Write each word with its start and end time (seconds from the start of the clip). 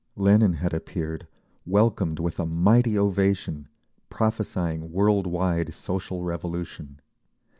Lenin 0.15 0.53
had 0.53 0.73
appeared, 0.73 1.27
welcomed 1.63 2.17
with 2.17 2.39
a 2.39 2.45
mighty 2.47 2.97
ovation, 2.97 3.67
prophesying 4.09 4.91
world 4.91 5.27
wide 5.27 5.75
Social 5.75 6.23
Revolution…. 6.23 6.99